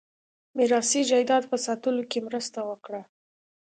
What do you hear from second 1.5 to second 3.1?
په ساتلو کې مرسته وکړه.